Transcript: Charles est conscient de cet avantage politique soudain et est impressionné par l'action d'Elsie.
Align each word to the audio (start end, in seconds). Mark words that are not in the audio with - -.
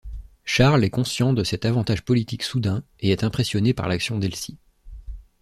Charles 0.45 0.83
est 0.83 0.89
conscient 0.89 1.31
de 1.31 1.43
cet 1.43 1.63
avantage 1.63 2.01
politique 2.03 2.41
soudain 2.41 2.83
et 3.01 3.11
est 3.11 3.23
impressionné 3.23 3.75
par 3.75 3.87
l'action 3.87 4.17
d'Elsie. 4.17 4.57